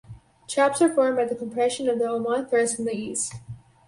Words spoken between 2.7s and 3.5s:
in the east.